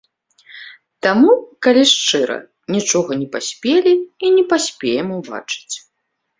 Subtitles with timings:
[1.07, 2.37] Таму, калі шчыра,
[2.77, 3.93] нічога не паспелі
[4.25, 5.75] і не паспеем убачыць.